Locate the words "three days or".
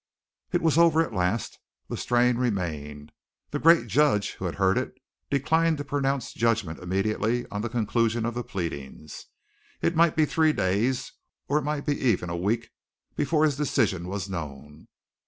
10.25-11.59